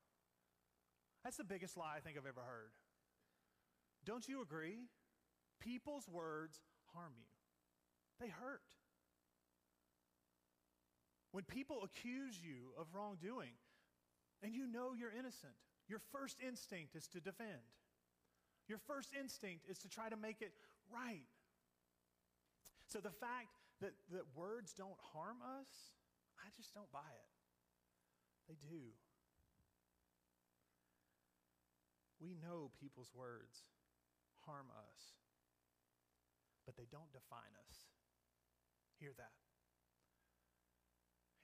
That's 1.23 1.37
the 1.37 1.43
biggest 1.43 1.75
lie 1.75 1.95
I 1.97 1.99
think 2.01 2.17
I've 2.17 2.27
ever 2.27 2.41
heard. 2.41 2.71
Don't 4.05 4.27
you 4.27 4.41
agree? 4.41 4.85
People's 5.59 6.07
words 6.07 6.59
harm 6.93 7.13
you, 7.17 7.25
they 8.19 8.27
hurt. 8.29 8.61
When 11.31 11.43
people 11.43 11.83
accuse 11.83 12.39
you 12.41 12.71
of 12.79 12.87
wrongdoing 12.93 13.57
and 14.41 14.53
you 14.53 14.67
know 14.67 14.93
you're 14.97 15.11
innocent, 15.11 15.51
your 15.89 15.99
first 16.13 16.37
instinct 16.45 16.95
is 16.95 17.07
to 17.09 17.19
defend. 17.19 17.59
Your 18.67 18.79
first 18.79 19.13
instinct 19.13 19.65
is 19.69 19.77
to 19.79 19.89
try 19.89 20.09
to 20.09 20.17
make 20.17 20.41
it 20.41 20.51
right. 20.93 21.27
So 22.87 22.99
the 22.99 23.11
fact 23.11 23.53
that, 23.81 23.93
that 24.11 24.25
words 24.35 24.73
don't 24.73 24.97
harm 25.13 25.37
us, 25.41 25.93
I 26.39 26.49
just 26.55 26.73
don't 26.73 26.91
buy 26.91 27.11
it. 27.11 27.31
They 28.47 28.57
do. 28.61 28.93
We 32.21 32.35
know 32.41 32.71
people's 32.79 33.11
words 33.13 33.65
harm 34.45 34.67
us, 34.71 35.13
but 36.65 36.77
they 36.77 36.87
don't 36.91 37.11
define 37.11 37.53
us. 37.69 37.75
Hear 38.99 39.11
that. 39.17 39.33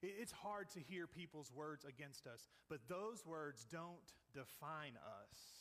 It's 0.01 0.32
hard 0.32 0.70
to 0.70 0.80
hear 0.80 1.06
people's 1.06 1.51
words 1.54 1.86
against 1.86 2.25
us, 2.25 2.48
but 2.70 2.80
those 2.90 3.24
words 3.25 3.66
don't 3.72 4.13
define 4.34 4.98
us. 4.98 5.61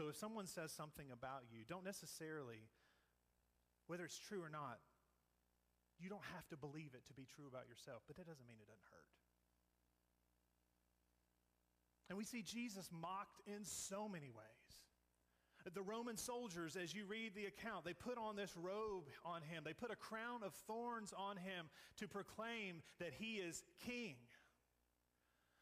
So 0.00 0.08
if 0.08 0.16
someone 0.16 0.46
says 0.46 0.72
something 0.72 1.12
about 1.12 1.44
you, 1.52 1.60
don't 1.68 1.84
necessarily, 1.84 2.64
whether 3.86 4.02
it's 4.02 4.16
true 4.16 4.42
or 4.42 4.48
not, 4.48 4.80
you 5.98 6.08
don't 6.08 6.24
have 6.34 6.48
to 6.48 6.56
believe 6.56 6.94
it 6.94 7.06
to 7.08 7.12
be 7.12 7.26
true 7.36 7.44
about 7.46 7.68
yourself, 7.68 8.00
but 8.06 8.16
that 8.16 8.26
doesn't 8.26 8.48
mean 8.48 8.56
it 8.62 8.66
doesn't 8.66 8.88
hurt. 8.88 9.12
And 12.08 12.16
we 12.16 12.24
see 12.24 12.40
Jesus 12.40 12.88
mocked 12.90 13.42
in 13.46 13.62
so 13.62 14.08
many 14.08 14.30
ways. 14.30 14.70
The 15.74 15.82
Roman 15.82 16.16
soldiers, 16.16 16.76
as 16.82 16.94
you 16.94 17.04
read 17.04 17.34
the 17.34 17.44
account, 17.44 17.84
they 17.84 17.92
put 17.92 18.16
on 18.16 18.36
this 18.36 18.56
robe 18.56 19.04
on 19.26 19.42
him. 19.42 19.64
They 19.66 19.74
put 19.74 19.90
a 19.90 19.96
crown 19.96 20.40
of 20.42 20.54
thorns 20.66 21.12
on 21.14 21.36
him 21.36 21.68
to 21.98 22.08
proclaim 22.08 22.80
that 23.00 23.12
he 23.12 23.34
is 23.34 23.62
king. 23.84 24.16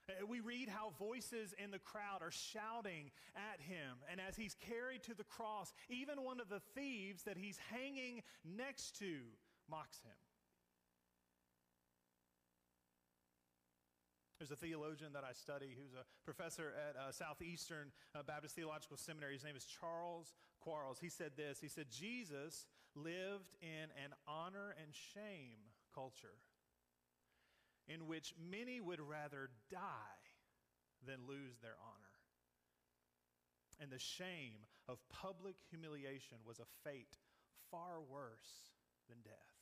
Uh, 0.09 0.27
we 0.27 0.41
read 0.41 0.69
how 0.69 0.93
voices 0.99 1.55
in 1.63 1.71
the 1.71 1.79
crowd 1.79 2.23
are 2.23 2.31
shouting 2.31 3.11
at 3.37 3.61
him. 3.61 3.99
And 4.11 4.21
as 4.21 4.37
he's 4.37 4.55
carried 4.55 5.03
to 5.05 5.15
the 5.15 5.25
cross, 5.25 5.73
even 5.89 6.25
one 6.25 6.41
of 6.41 6.49
the 6.49 6.61
thieves 6.75 7.23
that 7.25 7.37
he's 7.37 7.59
hanging 7.71 8.23
next 8.45 8.99
to 8.99 9.21
mocks 9.69 10.01
him. 10.01 10.17
There's 14.39 14.53
a 14.53 14.57
theologian 14.57 15.13
that 15.15 15.25
I 15.29 15.33
study 15.33 15.75
who's 15.77 15.95
a 15.95 16.07
professor 16.25 16.73
at 16.89 16.97
uh, 16.97 17.11
Southeastern 17.11 17.91
uh, 18.15 18.23
Baptist 18.23 18.55
Theological 18.55 18.97
Seminary. 18.97 19.35
His 19.35 19.43
name 19.43 19.57
is 19.57 19.65
Charles 19.65 20.33
Quarles. 20.61 20.99
He 21.01 21.09
said 21.09 21.33
this 21.37 21.59
He 21.61 21.69
said, 21.69 21.87
Jesus 21.91 22.67
lived 22.95 23.57
in 23.61 23.91
an 24.03 24.15
honor 24.29 24.77
and 24.81 24.95
shame 24.95 25.59
culture 25.93 26.39
in 27.89 28.07
which 28.07 28.35
many 28.39 28.81
would 28.81 29.01
rather 29.01 29.51
die 29.71 30.23
than 31.07 31.27
lose 31.27 31.59
their 31.63 31.77
honor. 31.81 32.09
And 33.81 33.91
the 33.91 33.99
shame 33.99 34.67
of 34.89 34.99
public 35.09 35.57
humiliation 35.71 36.39
was 36.47 36.59
a 36.59 36.69
fate 36.85 37.17
far 37.71 38.01
worse 38.01 38.73
than 39.09 39.19
death. 39.25 39.59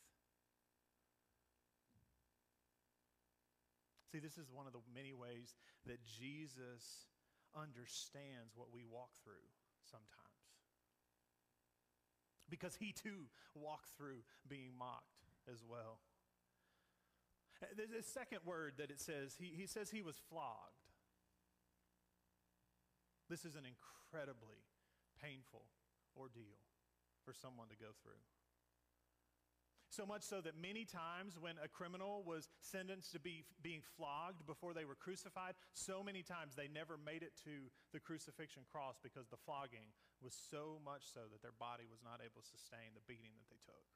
See, 4.11 4.19
this 4.19 4.39
is 4.39 4.51
one 4.51 4.67
of 4.67 4.73
the 4.73 4.81
many 4.95 5.13
ways 5.13 5.55
that 5.87 6.05
Jesus 6.07 7.07
understands 7.55 8.55
what 8.55 8.73
we 8.73 8.85
walk 8.85 9.11
through 9.23 9.45
sometimes. 9.85 10.27
Because 12.49 12.77
he 12.77 12.93
too 12.93 13.27
walked 13.55 13.89
through 13.99 14.23
being 14.49 14.71
mocked 14.79 15.21
as 15.53 15.63
well. 15.69 15.99
There's 17.77 17.93
a 17.93 18.03
second 18.03 18.41
word 18.45 18.75
that 18.79 18.91
it 18.91 19.01
says. 19.01 19.37
He, 19.39 19.53
he 19.57 19.67
says 19.67 19.91
he 19.91 20.03
was 20.03 20.17
flogged. 20.29 20.85
This 23.29 23.45
is 23.45 23.57
an 23.57 23.65
incredibly 23.67 24.63
painful 25.23 25.67
ordeal 26.15 26.61
for 27.25 27.35
someone 27.35 27.69
to 27.69 27.77
go 27.77 27.91
through. 28.03 28.23
So 29.89 30.05
much 30.05 30.23
so 30.29 30.45
that 30.45 30.59
many 30.59 30.85
times 30.85 31.41
when 31.41 31.57
a 31.63 31.73
criminal 31.73 32.23
was 32.27 32.53
sentenced 32.61 33.17
to 33.17 33.21
be 33.21 33.49
being 33.63 33.81
flogged 33.97 34.45
before 34.45 34.75
they 34.75 34.85
were 34.85 34.99
crucified, 34.99 35.55
so 35.73 36.03
many 36.05 36.23
times 36.23 36.53
they 36.53 36.69
never 36.69 36.99
made 37.01 37.23
it 37.23 37.33
to 37.49 37.73
the 37.97 38.03
crucifixion 38.03 38.69
cross 38.69 39.01
because 39.01 39.33
the 39.33 39.41
flogging 39.41 39.95
was 40.21 40.37
so 40.37 40.77
much 40.85 41.09
so 41.09 41.25
that 41.33 41.41
their 41.41 41.57
body 41.57 41.89
was 41.89 42.05
not 42.05 42.21
able 42.21 42.45
to 42.45 42.51
sustain 42.51 42.93
the 42.93 43.07
beating 43.09 43.33
that 43.41 43.49
they 43.49 43.63
took. 43.65 43.96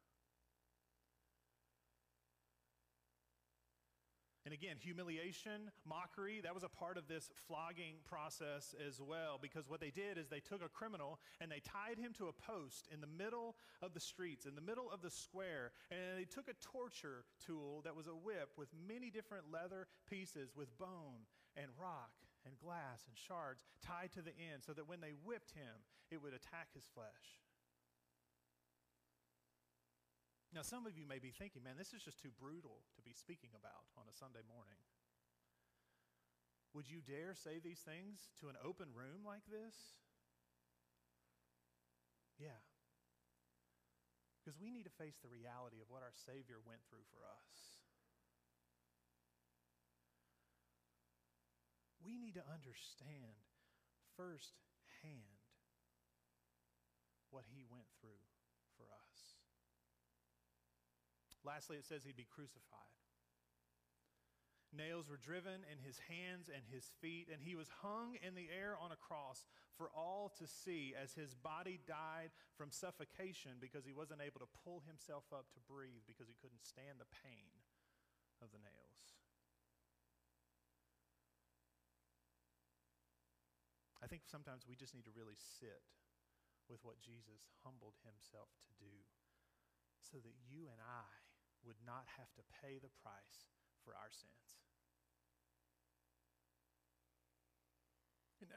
And 4.44 4.54
again, 4.54 4.76
humiliation, 4.78 5.70
mockery, 5.84 6.40
that 6.42 6.54
was 6.54 6.64
a 6.64 6.68
part 6.68 6.96
of 6.96 7.08
this 7.08 7.30
flogging 7.46 8.00
process 8.08 8.74
as 8.86 9.00
well. 9.00 9.38
Because 9.40 9.68
what 9.68 9.80
they 9.80 9.90
did 9.90 10.16
is 10.16 10.28
they 10.28 10.40
took 10.40 10.64
a 10.64 10.68
criminal 10.68 11.20
and 11.40 11.50
they 11.50 11.60
tied 11.60 11.98
him 11.98 12.12
to 12.16 12.28
a 12.28 12.32
post 12.32 12.88
in 12.92 13.00
the 13.00 13.06
middle 13.06 13.56
of 13.82 13.92
the 13.92 14.00
streets, 14.00 14.46
in 14.46 14.54
the 14.54 14.64
middle 14.64 14.90
of 14.90 15.02
the 15.02 15.10
square. 15.10 15.72
And 15.90 16.16
they 16.16 16.24
took 16.24 16.48
a 16.48 16.56
torture 16.64 17.24
tool 17.44 17.82
that 17.84 17.94
was 17.94 18.06
a 18.06 18.16
whip 18.16 18.56
with 18.56 18.68
many 18.88 19.10
different 19.10 19.52
leather 19.52 19.86
pieces 20.08 20.56
with 20.56 20.76
bone 20.78 21.28
and 21.56 21.68
rock 21.80 22.16
and 22.46 22.56
glass 22.56 23.04
and 23.06 23.16
shards 23.16 23.60
tied 23.84 24.12
to 24.12 24.22
the 24.22 24.32
end 24.32 24.64
so 24.64 24.72
that 24.72 24.88
when 24.88 25.00
they 25.00 25.12
whipped 25.24 25.52
him, 25.52 25.84
it 26.10 26.22
would 26.22 26.32
attack 26.32 26.72
his 26.72 26.88
flesh. 26.94 27.44
Now, 30.60 30.68
some 30.68 30.84
of 30.84 30.92
you 30.92 31.08
may 31.08 31.16
be 31.16 31.32
thinking, 31.32 31.64
man, 31.64 31.80
this 31.80 31.96
is 31.96 32.04
just 32.04 32.20
too 32.20 32.36
brutal 32.36 32.84
to 32.92 33.00
be 33.00 33.16
speaking 33.16 33.56
about 33.56 33.88
on 33.96 34.04
a 34.04 34.12
Sunday 34.12 34.44
morning. 34.44 34.76
Would 36.76 36.84
you 36.84 37.00
dare 37.00 37.32
say 37.32 37.64
these 37.64 37.80
things 37.80 38.28
to 38.44 38.52
an 38.52 38.60
open 38.60 38.92
room 38.92 39.24
like 39.24 39.48
this? 39.48 39.72
Yeah. 42.36 42.60
Because 44.36 44.60
we 44.60 44.68
need 44.68 44.84
to 44.84 44.92
face 45.00 45.16
the 45.24 45.32
reality 45.32 45.80
of 45.80 45.88
what 45.88 46.04
our 46.04 46.12
Savior 46.12 46.60
went 46.60 46.84
through 46.92 47.08
for 47.08 47.24
us. 47.24 47.80
We 52.04 52.20
need 52.20 52.36
to 52.36 52.44
understand 52.44 53.48
firsthand 54.12 55.40
what 57.32 57.48
He 57.48 57.64
went 57.64 57.88
through 58.04 58.20
for 58.76 58.92
us. 58.92 59.09
Lastly, 61.44 61.76
it 61.76 61.86
says 61.86 62.04
he'd 62.04 62.16
be 62.16 62.28
crucified. 62.28 62.90
Nails 64.70 65.10
were 65.10 65.18
driven 65.18 65.66
in 65.66 65.82
his 65.82 65.98
hands 66.06 66.46
and 66.46 66.62
his 66.70 66.86
feet, 67.02 67.26
and 67.26 67.42
he 67.42 67.58
was 67.58 67.82
hung 67.82 68.14
in 68.22 68.38
the 68.38 68.46
air 68.54 68.78
on 68.78 68.94
a 68.94 69.02
cross 69.02 69.42
for 69.74 69.90
all 69.90 70.30
to 70.38 70.46
see 70.46 70.94
as 70.94 71.18
his 71.18 71.34
body 71.34 71.82
died 71.90 72.30
from 72.54 72.70
suffocation 72.70 73.58
because 73.58 73.82
he 73.82 73.90
wasn't 73.90 74.22
able 74.22 74.38
to 74.38 74.54
pull 74.62 74.86
himself 74.86 75.26
up 75.34 75.50
to 75.58 75.60
breathe 75.66 76.06
because 76.06 76.30
he 76.30 76.38
couldn't 76.38 76.62
stand 76.62 77.02
the 77.02 77.10
pain 77.26 77.50
of 78.38 78.54
the 78.54 78.62
nails. 78.62 79.18
I 83.98 84.06
think 84.06 84.22
sometimes 84.30 84.70
we 84.70 84.78
just 84.78 84.94
need 84.94 85.04
to 85.10 85.18
really 85.18 85.36
sit 85.36 85.82
with 86.70 86.78
what 86.86 87.02
Jesus 87.02 87.50
humbled 87.66 87.98
himself 88.06 88.54
to 88.70 88.72
do 88.78 88.94
so 89.98 90.22
that 90.22 90.38
you 90.46 90.70
and 90.70 90.78
I 90.78 91.29
would 91.66 91.80
not 91.86 92.06
have 92.18 92.30
to 92.36 92.44
pay 92.62 92.78
the 92.80 92.92
price 93.02 93.50
for 93.84 93.92
our 93.96 94.10
sins. 94.10 94.60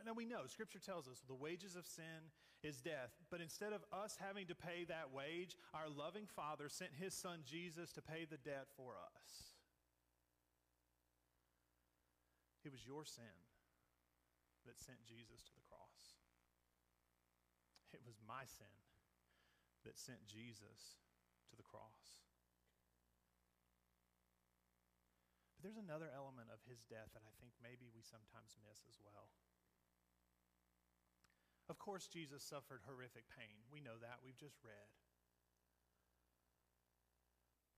Now 0.06 0.14
we 0.14 0.26
know, 0.26 0.48
Scripture 0.48 0.80
tells 0.80 1.08
us 1.08 1.24
the 1.28 1.36
wages 1.36 1.76
of 1.76 1.86
sin 1.86 2.32
is 2.64 2.80
death. 2.80 3.12
But 3.30 3.42
instead 3.42 3.74
of 3.76 3.84
us 3.92 4.16
having 4.20 4.48
to 4.48 4.56
pay 4.56 4.88
that 4.88 5.12
wage, 5.12 5.56
our 5.76 5.92
loving 5.92 6.26
Father 6.26 6.68
sent 6.72 6.96
His 6.96 7.14
Son 7.14 7.44
Jesus 7.44 7.92
to 7.94 8.02
pay 8.02 8.24
the 8.24 8.40
debt 8.40 8.68
for 8.76 8.96
us. 8.96 9.54
It 12.64 12.72
was 12.72 12.88
your 12.88 13.04
sin 13.04 13.36
that 14.66 14.80
sent 14.80 15.04
Jesus 15.04 15.44
to 15.44 15.54
the 15.56 15.68
cross. 15.68 16.16
It 17.92 18.00
was 18.08 18.16
my 18.24 18.48
sin 18.48 18.72
that 19.84 20.00
sent 20.00 20.24
Jesus 20.26 21.04
to 21.52 21.56
the 21.60 21.68
cross. 21.68 22.24
There's 25.64 25.80
another 25.80 26.12
element 26.12 26.52
of 26.52 26.60
his 26.68 26.84
death 26.92 27.16
that 27.16 27.24
I 27.24 27.32
think 27.40 27.56
maybe 27.64 27.88
we 27.88 28.04
sometimes 28.04 28.60
miss 28.60 28.84
as 28.84 29.00
well. 29.00 29.32
Of 31.72 31.80
course, 31.80 32.12
Jesus 32.12 32.44
suffered 32.44 32.84
horrific 32.84 33.24
pain. 33.32 33.64
We 33.72 33.80
know 33.80 33.96
that. 34.04 34.20
We've 34.20 34.36
just 34.36 34.60
read. 34.60 34.92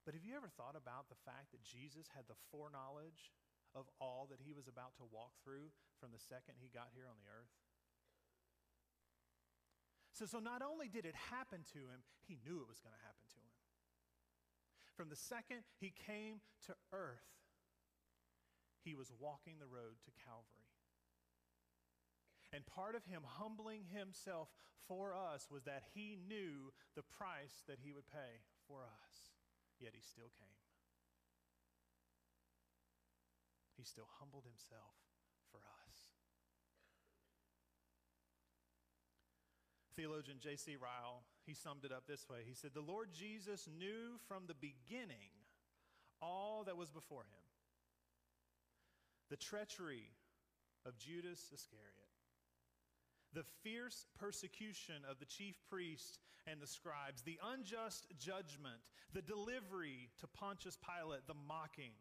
But 0.02 0.18
have 0.18 0.26
you 0.26 0.34
ever 0.34 0.50
thought 0.50 0.74
about 0.74 1.14
the 1.14 1.22
fact 1.30 1.54
that 1.54 1.62
Jesus 1.62 2.10
had 2.10 2.26
the 2.26 2.38
foreknowledge 2.50 3.30
of 3.78 3.86
all 4.02 4.26
that 4.34 4.42
he 4.42 4.54
was 4.54 4.66
about 4.66 4.98
to 4.98 5.06
walk 5.06 5.38
through 5.46 5.70
from 6.02 6.10
the 6.10 6.22
second 6.22 6.58
he 6.58 6.74
got 6.74 6.90
here 6.98 7.06
on 7.06 7.22
the 7.22 7.30
earth? 7.30 7.54
So, 10.18 10.26
so 10.26 10.42
not 10.42 10.66
only 10.66 10.90
did 10.90 11.06
it 11.06 11.18
happen 11.30 11.62
to 11.78 11.86
him, 11.86 12.02
he 12.26 12.42
knew 12.42 12.66
it 12.66 12.70
was 12.70 12.82
going 12.82 12.98
to 12.98 13.06
happen 13.06 13.30
to 13.30 13.42
him. 13.46 13.54
From 14.98 15.14
the 15.14 15.20
second 15.20 15.62
he 15.78 15.92
came 15.92 16.42
to 16.66 16.74
earth, 16.90 17.30
he 18.86 18.94
was 18.94 19.12
walking 19.20 19.58
the 19.58 19.66
road 19.66 19.98
to 20.06 20.14
Calvary. 20.22 20.70
And 22.54 22.64
part 22.70 22.94
of 22.94 23.04
him 23.04 23.26
humbling 23.26 23.90
himself 23.90 24.48
for 24.88 25.12
us 25.12 25.50
was 25.50 25.66
that 25.66 25.84
he 25.94 26.16
knew 26.16 26.72
the 26.96 27.04
price 27.04 27.66
that 27.68 27.82
he 27.82 27.92
would 27.92 28.08
pay 28.08 28.46
for 28.70 28.86
us, 28.86 29.34
yet 29.82 29.92
he 29.98 30.02
still 30.06 30.30
came. 30.38 30.62
He 33.76 33.84
still 33.84 34.08
humbled 34.22 34.46
himself 34.46 34.96
for 35.52 35.58
us. 35.58 35.98
Theologian 39.98 40.38
J.C. 40.40 40.76
Ryle, 40.76 41.24
he 41.46 41.54
summed 41.54 41.84
it 41.84 41.92
up 41.92 42.04
this 42.08 42.28
way. 42.30 42.40
He 42.46 42.54
said, 42.54 42.72
The 42.74 42.82
Lord 42.82 43.10
Jesus 43.12 43.68
knew 43.68 44.20
from 44.28 44.44
the 44.48 44.56
beginning 44.56 45.34
all 46.22 46.64
that 46.66 46.78
was 46.78 46.90
before 46.90 47.24
him 47.24 47.45
the 49.30 49.38
treachery 49.38 50.12
of 50.86 50.98
Judas 50.98 51.50
Iscariot. 51.54 52.12
The 53.34 53.44
fierce 53.64 54.06
persecution 54.18 55.04
of 55.10 55.20
the 55.20 55.26
chief 55.26 55.56
priests 55.70 56.20
and 56.48 56.62
the 56.62 56.68
scribes, 56.68 57.22
the 57.22 57.40
unjust 57.54 58.08
judgment, 58.18 58.80
the 59.14 59.22
delivery 59.22 60.10
to 60.20 60.28
Pontius 60.28 60.78
Pilate, 60.78 61.28
the 61.28 61.34
mocking, 61.48 61.94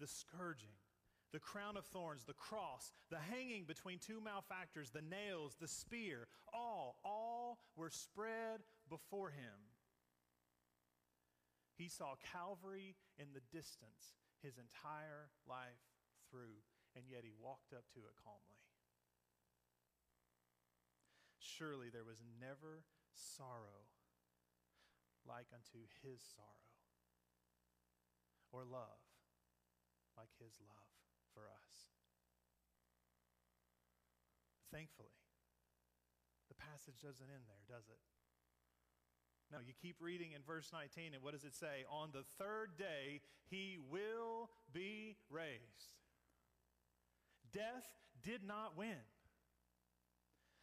the 0.00 0.06
scourging, 0.06 0.80
the 1.32 1.38
crown 1.38 1.76
of 1.76 1.84
thorns, 1.86 2.24
the 2.24 2.32
cross, 2.32 2.92
the 3.10 3.18
hanging 3.18 3.64
between 3.64 3.98
two 3.98 4.20
malefactors, 4.20 4.90
the 4.90 5.02
nails, 5.02 5.56
the 5.60 5.68
spear, 5.68 6.26
all, 6.52 6.96
all 7.04 7.58
were 7.76 7.90
spread 7.90 8.60
before 8.88 9.30
him. 9.30 9.70
He 11.76 11.88
saw 11.88 12.14
Calvary 12.32 12.96
in 13.18 13.26
the 13.32 13.40
distance 13.56 14.16
his 14.42 14.58
entire 14.58 15.30
life 15.48 15.80
through, 16.30 16.60
and 16.96 17.04
yet 17.08 17.22
he 17.22 17.32
walked 17.36 17.72
up 17.72 17.86
to 17.94 18.00
it 18.06 18.16
calmly. 18.18 18.62
Surely 21.38 21.88
there 21.90 22.06
was 22.06 22.22
never 22.40 22.84
sorrow 23.14 23.90
like 25.28 25.52
unto 25.52 25.84
his 26.00 26.20
sorrow, 26.22 26.72
or 28.52 28.64
love 28.64 29.04
like 30.16 30.32
his 30.40 30.56
love 30.64 30.90
for 31.34 31.46
us. 31.46 31.92
Thankfully, 34.72 35.18
the 36.48 36.56
passage 36.56 37.02
doesn't 37.02 37.28
end 37.28 37.44
there, 37.46 37.64
does 37.68 37.86
it? 37.90 38.00
No, 39.50 39.58
you 39.58 39.74
keep 39.74 39.96
reading 40.00 40.32
in 40.32 40.42
verse 40.46 40.70
19, 40.72 41.14
and 41.14 41.22
what 41.22 41.34
does 41.34 41.44
it 41.44 41.54
say? 41.54 41.82
On 41.90 42.10
the 42.12 42.22
third 42.38 42.78
day, 42.78 43.20
he 43.50 43.78
will 43.90 44.48
be 44.72 45.16
raised. 45.28 45.99
Death 47.52 47.88
did 48.22 48.42
not 48.46 48.76
win. 48.76 48.96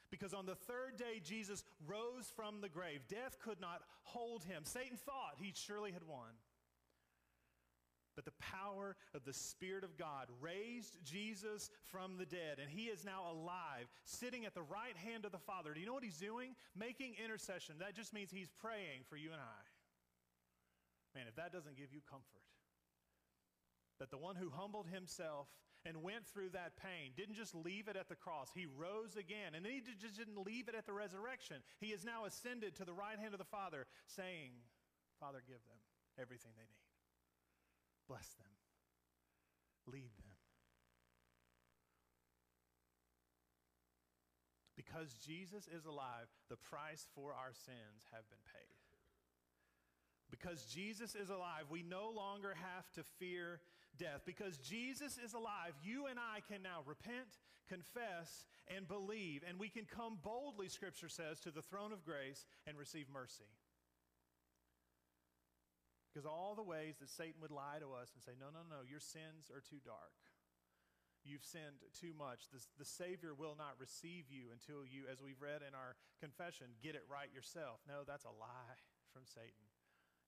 Because 0.09 0.33
on 0.33 0.45
the 0.45 0.55
third 0.55 0.97
day, 0.97 1.19
Jesus 1.21 1.63
rose 1.85 2.31
from 2.35 2.61
the 2.61 2.69
grave. 2.69 3.01
Death 3.09 3.37
could 3.43 3.59
not 3.59 3.81
hold 4.03 4.43
him. 4.43 4.63
Satan 4.63 4.97
thought 4.97 5.35
he 5.37 5.51
surely 5.53 5.91
had 5.91 6.03
won. 6.07 6.31
But 8.15 8.25
the 8.25 8.31
power 8.39 8.95
of 9.13 9.25
the 9.25 9.33
Spirit 9.33 9.83
of 9.83 9.95
God 9.95 10.27
raised 10.41 10.97
Jesus 11.03 11.69
from 11.83 12.17
the 12.17 12.25
dead, 12.25 12.57
and 12.59 12.67
he 12.67 12.85
is 12.85 13.05
now 13.05 13.29
alive, 13.31 13.85
sitting 14.05 14.45
at 14.45 14.55
the 14.55 14.63
right 14.63 14.97
hand 14.97 15.25
of 15.25 15.31
the 15.31 15.37
Father. 15.37 15.71
Do 15.73 15.79
you 15.79 15.85
know 15.85 15.93
what 15.93 16.03
he's 16.03 16.17
doing? 16.17 16.55
Making 16.75 17.13
intercession. 17.23 17.75
That 17.79 17.95
just 17.95 18.13
means 18.13 18.31
he's 18.31 18.49
praying 18.59 19.05
for 19.07 19.17
you 19.17 19.29
and 19.33 19.39
I. 19.39 19.63
Man, 21.13 21.25
if 21.27 21.35
that 21.35 21.53
doesn't 21.53 21.77
give 21.77 21.93
you 21.93 21.99
comfort, 22.09 22.41
that 23.99 24.09
the 24.09 24.17
one 24.17 24.35
who 24.35 24.49
humbled 24.49 24.87
himself 24.87 25.47
and 25.87 26.03
went 26.03 26.27
through 26.27 26.49
that 26.49 26.75
pain. 26.75 27.15
Didn't 27.15 27.35
just 27.35 27.55
leave 27.55 27.87
it 27.87 27.95
at 27.95 28.09
the 28.09 28.15
cross. 28.15 28.49
He 28.53 28.65
rose 28.65 29.15
again. 29.15 29.55
And 29.55 29.63
then 29.63 29.71
he 29.71 29.81
just 29.81 30.17
didn't 30.17 30.45
leave 30.45 30.67
it 30.67 30.75
at 30.75 30.85
the 30.85 30.93
resurrection. 30.93 31.57
He 31.79 31.87
is 31.87 32.03
now 32.03 32.25
ascended 32.25 32.75
to 32.75 32.85
the 32.85 32.93
right 32.93 33.17
hand 33.17 33.33
of 33.33 33.39
the 33.39 33.47
Father, 33.47 33.87
saying, 34.05 34.51
Father, 35.19 35.39
give 35.47 35.63
them 35.63 35.79
everything 36.19 36.51
they 36.57 36.67
need. 36.67 36.87
Bless 38.07 38.27
them. 38.35 38.51
Lead 39.87 40.11
them. 40.19 40.35
Because 44.75 45.13
Jesus 45.25 45.67
is 45.67 45.85
alive, 45.85 46.27
the 46.49 46.57
price 46.57 47.07
for 47.15 47.33
our 47.33 47.51
sins 47.53 48.07
have 48.11 48.27
been 48.29 48.43
paid. 48.53 48.75
Because 50.29 50.65
Jesus 50.65 51.15
is 51.15 51.29
alive, 51.29 51.65
we 51.69 51.83
no 51.83 52.11
longer 52.13 52.53
have 52.53 52.91
to 52.91 53.03
fear 53.17 53.59
death. 53.97 54.21
Because 54.25 54.57
Jesus 54.57 55.17
is 55.17 55.33
alive, 55.33 55.73
you 55.83 56.07
and 56.07 56.19
I 56.19 56.39
can 56.45 56.61
now 56.61 56.81
repent, 56.85 57.41
confess, 57.67 58.45
and 58.67 58.87
believe. 58.87 59.43
And 59.47 59.59
we 59.59 59.69
can 59.69 59.85
come 59.85 60.19
boldly, 60.23 60.69
Scripture 60.69 61.09
says, 61.09 61.39
to 61.41 61.51
the 61.51 61.61
throne 61.61 61.91
of 61.91 62.05
grace 62.05 62.45
and 62.65 62.77
receive 62.77 63.07
mercy. 63.11 63.49
Because 66.11 66.25
all 66.25 66.55
the 66.55 66.65
ways 66.65 66.97
that 66.97 67.09
Satan 67.09 67.41
would 67.41 67.51
lie 67.51 67.77
to 67.77 67.93
us 67.93 68.09
and 68.15 68.23
say, 68.23 68.33
no, 68.39 68.49
no, 68.49 68.65
no, 68.65 68.81
your 68.81 69.01
sins 69.03 69.53
are 69.53 69.61
too 69.61 69.77
dark. 69.85 70.17
You've 71.27 71.45
sinned 71.45 71.83
too 71.93 72.15
much. 72.15 72.47
The, 72.49 72.63
the 72.79 72.87
Savior 72.87 73.35
will 73.35 73.53
not 73.53 73.75
receive 73.77 74.31
you 74.31 74.49
until 74.49 74.87
you, 74.87 75.05
as 75.11 75.21
we've 75.21 75.43
read 75.43 75.61
in 75.61 75.75
our 75.75 75.99
confession, 76.23 76.73
get 76.81 76.95
it 76.95 77.03
right 77.05 77.29
yourself. 77.35 77.83
No, 77.83 78.01
that's 78.07 78.23
a 78.23 78.33
lie 78.33 78.79
from 79.11 79.27
Satan. 79.27 79.67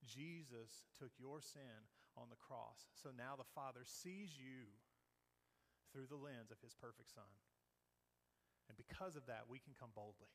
Jesus 0.04 0.86
took 0.94 1.16
your 1.18 1.42
sin 1.42 1.88
on 2.20 2.28
the 2.28 2.44
cross. 2.44 2.92
So 3.00 3.10
now 3.16 3.40
the 3.40 3.48
Father 3.56 3.88
sees 3.88 4.36
you 4.36 4.68
through 5.96 6.12
the 6.12 6.20
lens 6.20 6.52
of 6.52 6.60
his 6.62 6.76
perfect 6.76 7.10
Son. 7.16 7.32
And 8.68 8.78
because 8.78 9.16
of 9.16 9.26
that, 9.26 9.50
we 9.50 9.58
can 9.58 9.74
come 9.74 9.90
boldly. 9.96 10.30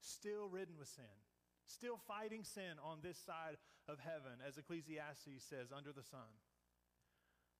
Still 0.00 0.48
ridden 0.48 0.78
with 0.78 0.88
sin, 0.88 1.18
still 1.66 1.98
fighting 1.98 2.46
sin 2.46 2.80
on 2.80 3.02
this 3.02 3.18
side 3.18 3.58
of 3.90 3.98
heaven, 4.00 4.40
as 4.40 4.56
Ecclesiastes 4.56 5.44
says, 5.44 5.74
under 5.74 5.92
the 5.92 6.06
sun. 6.06 6.30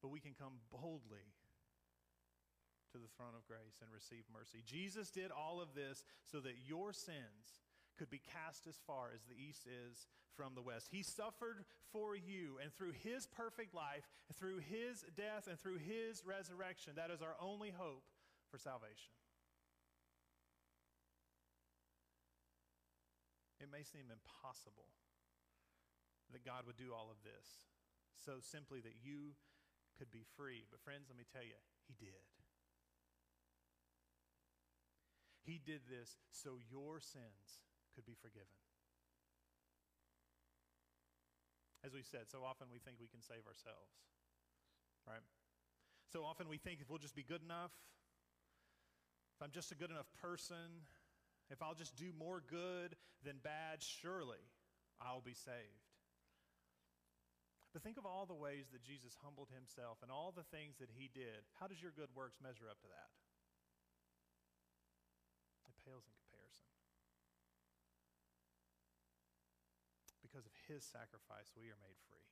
But 0.00 0.14
we 0.14 0.20
can 0.20 0.32
come 0.32 0.62
boldly 0.70 1.34
to 2.92 2.98
the 2.98 3.10
throne 3.18 3.34
of 3.36 3.44
grace 3.44 3.82
and 3.82 3.90
receive 3.92 4.24
mercy. 4.32 4.62
Jesus 4.64 5.10
did 5.10 5.28
all 5.34 5.60
of 5.60 5.74
this 5.74 6.04
so 6.24 6.40
that 6.40 6.64
your 6.64 6.92
sins 6.92 7.65
could 7.98 8.10
be 8.10 8.20
cast 8.20 8.66
as 8.66 8.76
far 8.86 9.08
as 9.14 9.24
the 9.24 9.34
east 9.36 9.66
is 9.66 10.06
from 10.36 10.54
the 10.54 10.62
west. 10.62 10.88
He 10.90 11.02
suffered 11.02 11.64
for 11.92 12.14
you, 12.14 12.60
and 12.62 12.72
through 12.72 12.92
his 12.92 13.26
perfect 13.26 13.74
life, 13.74 14.04
through 14.38 14.58
his 14.58 15.04
death, 15.16 15.48
and 15.48 15.58
through 15.58 15.78
his 15.78 16.22
resurrection, 16.24 16.94
that 16.96 17.10
is 17.10 17.22
our 17.22 17.34
only 17.40 17.72
hope 17.72 18.04
for 18.50 18.58
salvation. 18.58 19.16
It 23.60 23.72
may 23.72 23.82
seem 23.82 24.12
impossible 24.12 24.92
that 26.32 26.44
God 26.44 26.66
would 26.66 26.76
do 26.76 26.92
all 26.92 27.08
of 27.10 27.16
this 27.24 27.66
so 28.12 28.38
simply 28.40 28.80
that 28.80 29.00
you 29.02 29.32
could 29.98 30.10
be 30.12 30.24
free. 30.36 30.68
But, 30.70 30.84
friends, 30.84 31.08
let 31.08 31.16
me 31.16 31.24
tell 31.24 31.42
you, 31.42 31.56
He 31.88 31.96
did. 31.96 32.20
He 35.46 35.60
did 35.64 35.86
this 35.88 36.18
so 36.30 36.58
your 36.68 37.00
sins 37.00 37.62
could 37.96 38.04
be 38.04 38.14
forgiven. 38.20 38.52
As 41.80 41.96
we 41.96 42.04
said, 42.04 42.28
so 42.28 42.44
often 42.44 42.68
we 42.68 42.78
think 42.78 43.00
we 43.00 43.08
can 43.08 43.24
save 43.24 43.48
ourselves, 43.48 43.96
right? 45.08 45.24
So 46.12 46.22
often 46.22 46.46
we 46.52 46.60
think 46.60 46.84
if 46.84 46.90
we'll 46.90 47.00
just 47.00 47.16
be 47.16 47.24
good 47.24 47.42
enough, 47.42 47.72
if 49.32 49.40
I'm 49.40 49.52
just 49.52 49.72
a 49.72 49.78
good 49.78 49.90
enough 49.90 50.08
person, 50.20 50.84
if 51.48 51.62
I'll 51.62 51.78
just 51.78 51.96
do 51.96 52.12
more 52.12 52.42
good 52.44 52.96
than 53.24 53.40
bad, 53.40 53.80
surely 53.80 54.44
I'll 55.00 55.24
be 55.24 55.34
saved. 55.34 55.86
But 57.72 57.84
think 57.84 57.98
of 57.98 58.06
all 58.06 58.24
the 58.24 58.34
ways 58.34 58.72
that 58.72 58.82
Jesus 58.82 59.16
humbled 59.20 59.52
himself 59.52 59.98
and 60.00 60.10
all 60.10 60.32
the 60.32 60.48
things 60.48 60.80
that 60.80 60.88
he 60.90 61.10
did. 61.12 61.44
How 61.60 61.68
does 61.68 61.80
your 61.80 61.92
good 61.92 62.08
works 62.16 62.40
measure 62.40 62.66
up 62.72 62.80
to 62.80 62.88
that? 62.88 63.10
It 65.68 65.76
pales 65.84 66.02
in 66.08 66.16
comparison. 66.16 66.25
Because 70.36 70.52
of 70.52 70.68
his 70.68 70.84
sacrifice, 70.84 71.48
we 71.56 71.72
are 71.72 71.80
made 71.80 71.96
free. 72.12 72.28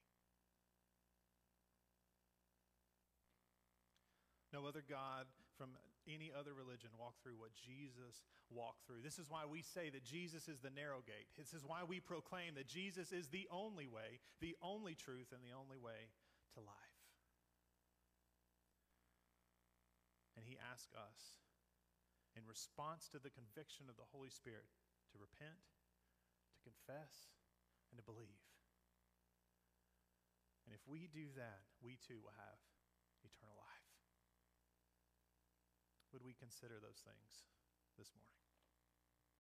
No 4.52 4.68
other 4.68 4.84
God 4.84 5.24
from 5.56 5.72
any 6.04 6.28
other 6.28 6.52
religion 6.52 6.92
walked 7.00 7.24
through 7.24 7.40
what 7.40 7.56
Jesus 7.56 8.20
walked 8.52 8.84
through. 8.84 9.00
This 9.00 9.16
is 9.16 9.32
why 9.32 9.48
we 9.48 9.64
say 9.64 9.88
that 9.88 10.04
Jesus 10.04 10.52
is 10.52 10.60
the 10.60 10.68
narrow 10.68 11.00
gate. 11.00 11.32
This 11.32 11.56
is 11.56 11.64
why 11.64 11.80
we 11.80 11.96
proclaim 11.96 12.60
that 12.60 12.68
Jesus 12.68 13.08
is 13.08 13.32
the 13.32 13.48
only 13.48 13.88
way, 13.88 14.20
the 14.44 14.52
only 14.60 14.92
truth, 14.92 15.32
and 15.32 15.40
the 15.40 15.56
only 15.56 15.80
way 15.80 16.12
to 16.52 16.60
life. 16.60 17.00
And 20.36 20.44
he 20.44 20.60
asks 20.60 20.92
us, 20.92 21.40
in 22.36 22.44
response 22.44 23.08
to 23.16 23.18
the 23.18 23.32
conviction 23.32 23.88
of 23.88 23.96
the 23.96 24.12
Holy 24.12 24.28
Spirit, 24.28 24.68
to 25.08 25.16
repent, 25.16 25.56
to 26.52 26.60
confess, 26.60 27.32
and 27.94 28.02
to 28.02 28.02
believe. 28.02 28.42
And 30.66 30.74
if 30.74 30.82
we 30.90 31.06
do 31.06 31.30
that, 31.38 31.62
we 31.78 31.94
too 32.02 32.18
will 32.18 32.34
have 32.34 32.58
eternal 33.22 33.54
life 33.54 33.84
would 36.14 36.22
we 36.22 36.32
consider 36.32 36.78
those 36.78 37.02
things 37.02 37.42
this 37.98 38.14
morning? 38.14 38.43